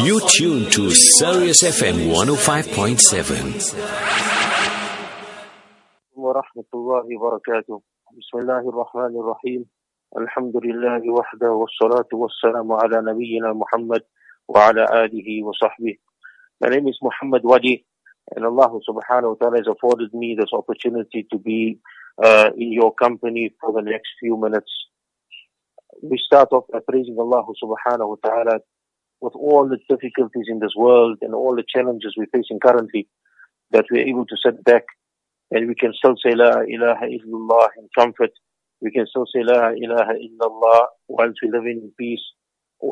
[0.00, 3.76] You tune to Sirius FM 105.7.
[6.16, 7.82] ورحمة الله وبركاته
[8.16, 9.64] بسم الله الرحمن الرحيم
[10.16, 14.02] الحمد لله وحده والصلاة والسلام على نبينا محمد
[14.48, 15.94] وعلى آله وصحبه
[16.64, 17.84] My name is Mohammed Wadee
[18.36, 21.78] and Allah subhanahu wa ta'ala has afforded me this opportunity to be
[22.22, 24.72] uh, in your company for the next few minutes.
[26.02, 28.60] We start off by praising Allah subhanahu wa ta'ala
[29.20, 33.08] with all the difficulties in this world and all the challenges we're facing currently,
[33.70, 34.84] that we're able to sit back
[35.50, 38.30] and we can still say La ilaha illallah in comfort.
[38.80, 42.22] We can still say La ilaha illallah whilst we live in peace.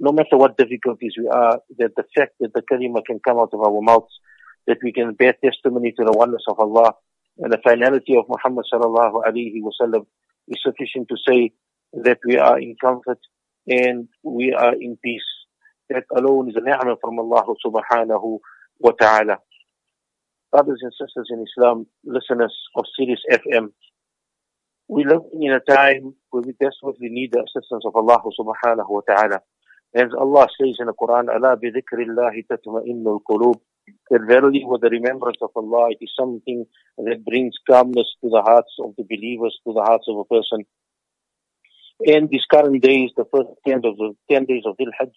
[0.00, 3.50] No matter what difficulties we are, that the fact that the kalima can come out
[3.52, 4.20] of our mouths,
[4.66, 6.94] that we can bear testimony to the oneness of Allah
[7.38, 10.06] and the finality of Muhammad sallallahu alaihi wasallam
[10.48, 11.52] is sufficient to say
[11.92, 13.18] that we are in comfort
[13.66, 15.24] and we are in peace
[15.92, 18.38] that alone is a ni'mah from Allah subhanahu
[18.78, 19.38] wa ta'ala.
[20.50, 23.72] Brothers and sisters in Islam, listeners of Sirius FM,
[24.88, 29.00] we live in a time where we desperately need the assistance of Allah subhanahu wa
[29.08, 29.40] ta'ala.
[29.94, 33.60] As Allah says in the Quran, Allah bi dhikrillahi tatma'innul qulub.
[34.10, 36.66] That verily with the remembrance of Allah, it is something
[36.98, 40.64] that brings calmness to the hearts of the believers, to the hearts of a person.
[42.06, 45.12] And these current days, the first 10 of the 10 days of Dhul Hajj,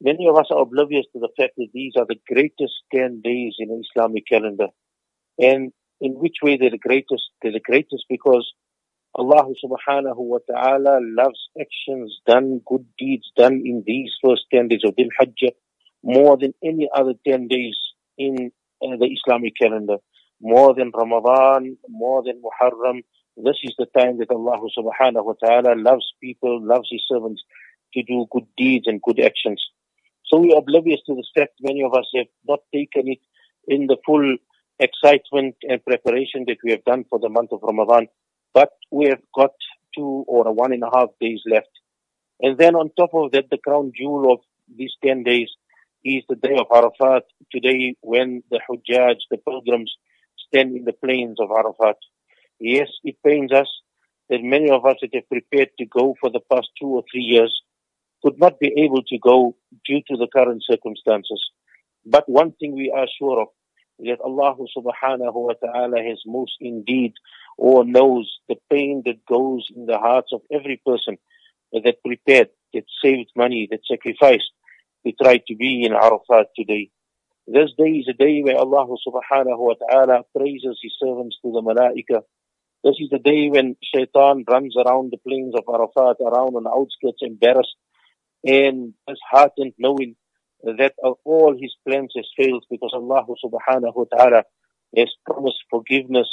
[0.00, 3.54] Many of us are oblivious to the fact that these are the greatest 10 days
[3.58, 4.68] in the Islamic calendar.
[5.38, 7.30] And in which way they're the greatest?
[7.42, 8.52] They're the greatest because
[9.14, 14.82] Allah subhanahu wa ta'ala loves actions done, good deeds done in these first 10 days
[14.84, 15.54] of Dhul Hajj
[16.02, 17.76] more than any other 10 days
[18.18, 19.96] in uh, the Islamic calendar.
[20.40, 23.00] More than Ramadan, more than Muharram.
[23.38, 27.42] This is the time that Allah subhanahu wa ta'ala loves people, loves His servants
[27.94, 29.64] to do good deeds and good actions.
[30.28, 33.20] So we are oblivious to the fact many of us have not taken it
[33.68, 34.36] in the full
[34.78, 38.08] excitement and preparation that we have done for the month of Ramadan.
[38.52, 39.52] But we have got
[39.96, 41.70] two or one and a half days left.
[42.40, 44.40] And then on top of that, the crown jewel of
[44.76, 45.48] these 10 days
[46.04, 49.94] is the day of Arafat, today when the Hujjaj, the pilgrims,
[50.48, 51.96] stand in the plains of Arafat.
[52.60, 53.68] Yes, it pains us
[54.28, 57.22] that many of us that have prepared to go for the past two or three
[57.22, 57.62] years
[58.22, 61.50] could not be able to go due to the current circumstances.
[62.04, 63.48] But one thing we are sure of
[63.98, 67.14] that Allah subhanahu wa ta'ala has most indeed
[67.56, 71.16] or knows the pain that goes in the hearts of every person
[71.72, 74.50] that prepared, that saved money, that sacrificed
[75.06, 76.90] to try to be in Arafat today.
[77.46, 81.62] This day is a day where Allah subhanahu wa ta'ala praises his servants to the
[81.62, 82.22] malaika.
[82.84, 87.22] This is the day when shaitan runs around the plains of Arafat, around on outskirts
[87.22, 87.76] embarrassed
[88.46, 90.16] and disheartened knowing
[90.62, 94.44] that all his plans has failed because Allah subhanahu wa ta'ala
[94.96, 96.28] has promised forgiveness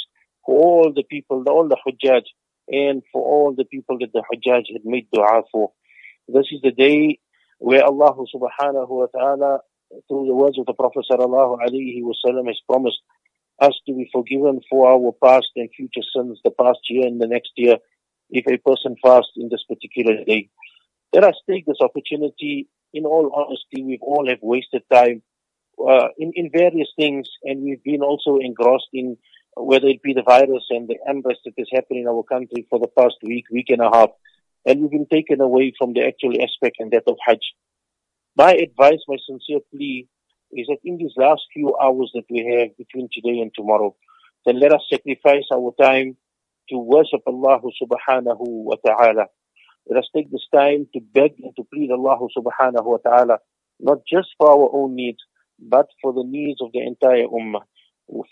[0.46, 2.22] for all the people, all the Hujjaj,
[2.68, 5.72] and for all the people that the Hujjaj had made dua for.
[6.28, 7.18] This is the day
[7.58, 9.60] where Allah subhanahu wa ta'ala,
[10.08, 13.00] through the words of the Prophet sallallahu alayhi wa sallam, has promised
[13.60, 17.26] us to be forgiven for our past and future sins, the past year and the
[17.26, 17.76] next year,
[18.30, 20.48] if a person fasts in this particular day.
[21.14, 22.66] Let us take this opportunity.
[22.92, 25.22] In all honesty, we've all have wasted time
[25.78, 29.16] uh, in, in various things, and we've been also engrossed in
[29.56, 32.80] whether it be the virus and the unrest that is happening in our country for
[32.80, 34.10] the past week, week and a half,
[34.66, 37.44] and we've been taken away from the actual aspect and that of Hajj.
[38.36, 40.08] My advice, my sincere plea,
[40.50, 43.94] is that in these last few hours that we have between today and tomorrow,
[44.44, 46.16] then let us sacrifice our time
[46.70, 49.26] to worship Allah subhanahu wa ta'ala
[49.86, 53.38] let us take this time to beg and to plead Allah subhanahu wa ta'ala,
[53.80, 55.18] not just for our own needs,
[55.58, 57.62] but for the needs of the entire ummah.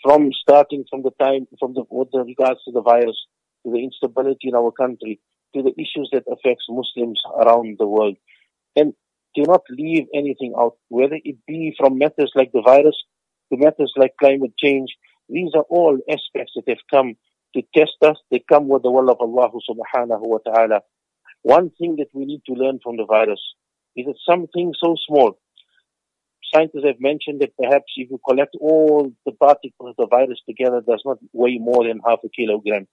[0.03, 3.17] From starting from the time, from the, with regards to the virus,
[3.65, 5.19] to the instability in our country,
[5.55, 8.17] to the issues that affects Muslims around the world.
[8.75, 8.93] And
[9.35, 12.95] do not leave anything out, whether it be from matters like the virus
[13.51, 14.95] to matters like climate change.
[15.29, 17.15] These are all aspects that have come
[17.55, 18.17] to test us.
[18.31, 20.81] They come with the will of Allah subhanahu wa ta'ala.
[21.43, 23.41] One thing that we need to learn from the virus
[23.95, 25.37] is that something so small,
[26.53, 30.81] scientists have mentioned that perhaps if you collect all the particles of the virus together,
[30.81, 32.87] does not weigh more than half a kilogram.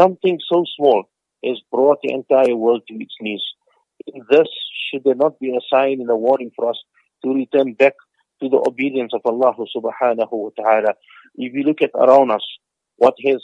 [0.00, 1.04] Something so small
[1.44, 3.42] has brought the entire world to its knees.
[4.06, 4.48] In this,
[4.90, 6.78] should there not be a sign and a warning for us
[7.24, 7.94] to return back
[8.40, 10.94] to the obedience of Allah subhanahu wa ta'ala?
[11.36, 12.44] If you look at around us,
[12.96, 13.42] what has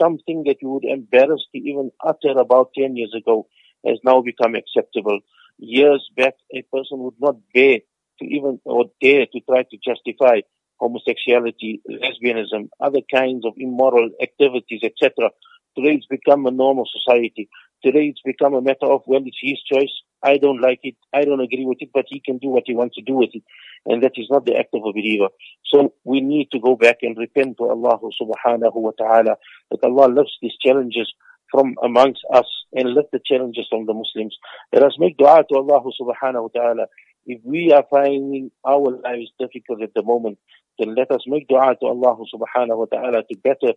[0.00, 3.48] something that you would embarrass to even utter about 10 years ago
[3.86, 5.20] has now become acceptable.
[5.58, 7.78] Years back, a person would not bear
[8.18, 10.40] to even or dare to try to justify
[10.80, 15.30] homosexuality, lesbianism, other kinds of immoral activities, etc.
[15.76, 17.48] Today it's become a normal society.
[17.84, 19.92] Today it's become a matter of, well, it's his choice.
[20.22, 20.96] I don't like it.
[21.12, 23.30] I don't agree with it, but he can do what he wants to do with
[23.32, 23.42] it.
[23.86, 25.28] And that is not the act of a believer.
[25.64, 29.36] So we need to go back and repent to Allah subhanahu wa ta'ala
[29.70, 31.12] that Allah loves these challenges
[31.52, 34.36] from amongst us and lift the challenges from the Muslims.
[34.72, 36.86] Let us make dua to Allah subhanahu wa ta'ala.
[37.26, 40.38] If we are finding our lives difficult at the moment,
[40.78, 43.74] then let us make dua to Allah subhanahu wa ta'ala to better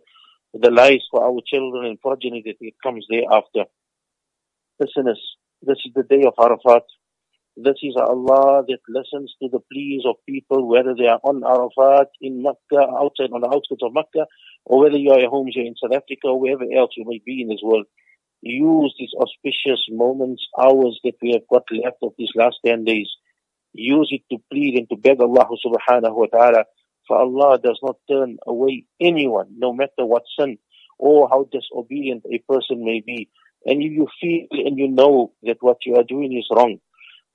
[0.54, 3.64] the lives for our children and progeny that comes thereafter.
[4.80, 5.20] Listeners,
[5.62, 6.82] this is the day of Arafat.
[7.58, 12.08] This is Allah that listens to the pleas of people, whether they are on Arafat,
[12.20, 14.26] in Makkah, outside on the outskirts of Makkah,
[14.66, 17.18] or whether you are at home here in South Africa, or wherever else you may
[17.24, 17.86] be in this world.
[18.42, 23.08] Use these auspicious moments, hours that we have got left of these last 10 days.
[23.72, 26.64] Use it to plead and to beg Allah subhanahu wa ta'ala.
[27.08, 30.58] For Allah does not turn away anyone, no matter what sin
[30.98, 33.30] or how disobedient a person may be.
[33.64, 36.80] And if you feel and you know that what you are doing is wrong,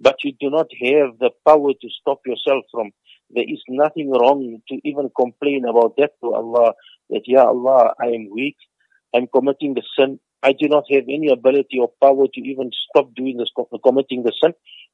[0.01, 2.91] but you do not have the power to stop yourself from,
[3.29, 6.73] there is nothing wrong to even complain about that to Allah,
[7.09, 8.57] that, Ya Allah, I am weak,
[9.15, 13.13] I'm committing the sin, I do not have any ability or power to even stop
[13.13, 13.51] doing this,
[13.85, 14.53] committing the sin.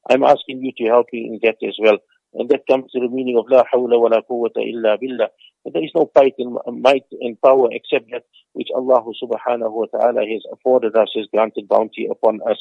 [0.09, 1.99] I'm asking you to help me in that as well.
[2.33, 5.29] And that comes to the meaning of La hawla wa la quwwata illa billah.
[5.63, 9.85] But there is no might and, might and power except that which Allah subhanahu wa
[9.85, 12.57] ta'ala has afforded us, has granted bounty upon us.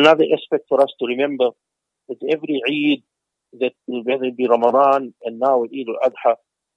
[0.00, 1.50] Another aspect for us to remember
[2.08, 3.02] that every Eid,
[3.60, 6.36] that whether it be Ramadan and now Eid al-Adha,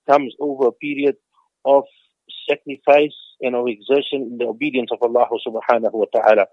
[0.10, 1.16] comes over a period
[1.64, 1.84] of
[2.50, 6.48] sacrifice and of exertion in the obedience of Allah subhanahu wa ta'ala.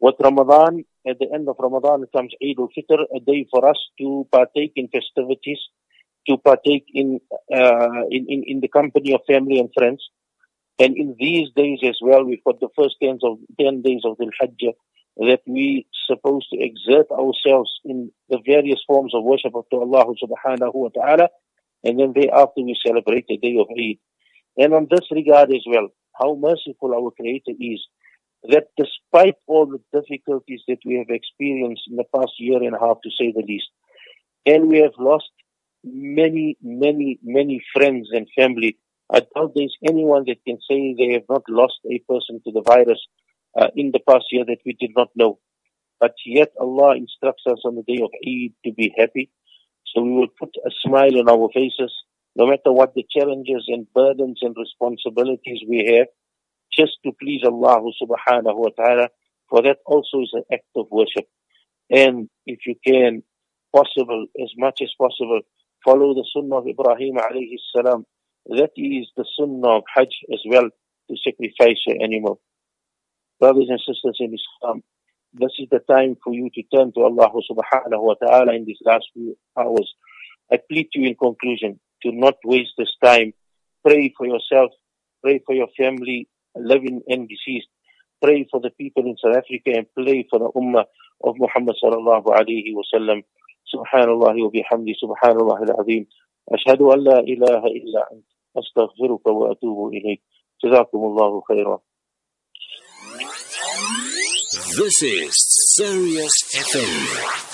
[0.00, 4.26] With Ramadan, at the end of Ramadan comes Eid al-Fitr, a day for us to
[4.32, 5.60] partake in festivities,
[6.28, 7.20] to partake in,
[7.54, 10.02] uh, in, in, in, the company of family and friends.
[10.78, 14.16] And in these days as well, we've got the first 10 of 10 days of
[14.16, 14.72] the Hajj
[15.16, 20.06] that we supposed to exert ourselves in the various forms of worship of to Allah
[20.22, 21.28] subhanahu wa ta'ala.
[21.84, 23.98] And then thereafter we celebrate the day of Eid.
[24.58, 27.80] And on this regard as well, how merciful our Creator is
[28.44, 32.78] that despite all the difficulties that we have experienced in the past year and a
[32.78, 33.68] half, to say the least,
[34.44, 35.30] and we have lost
[35.84, 38.78] many, many, many friends and family.
[39.12, 42.62] I doubt there's anyone that can say they have not lost a person to the
[42.62, 43.00] virus
[43.58, 45.38] uh, in the past year that we did not know.
[45.98, 49.30] But yet Allah instructs us on the day of Eid to be happy.
[49.86, 51.92] So we will put a smile on our faces,
[52.34, 56.08] no matter what the challenges and burdens and responsibilities we have
[56.76, 59.08] just to please Allah subhanahu wa ta'ala,
[59.48, 61.26] for that also is an act of worship.
[61.90, 63.22] And if you can,
[63.74, 65.40] possible, as much as possible,
[65.84, 68.04] follow the sunnah of Ibrahim alayhi salam.
[68.46, 70.68] That is the sunnah of Hajj as well,
[71.08, 72.40] to sacrifice your animal.
[73.39, 74.83] Brothers and sisters in Islam,
[75.33, 78.81] this is the time for you to turn to Allah subhanahu wa ta'ala in these
[78.85, 79.93] last few hours.
[80.51, 83.33] I plead to you in conclusion to not waste this time.
[83.85, 84.71] Pray for yourself,
[85.23, 87.67] pray for your family, living and deceased.
[88.21, 90.85] Pray for the people in South Africa and pray for the Ummah
[91.23, 93.23] of Muhammad sallallahu alayhi wa sallam.
[93.71, 96.03] سبحان الله وبحمده سبحان الله العظيم
[96.51, 98.25] أشهد أن لا إله إلا أنت
[98.57, 100.21] أستغفرك وأتوب إليك
[100.65, 101.79] جزاكم الله خيرا
[104.76, 105.32] this is
[105.76, 107.45] Sirius FM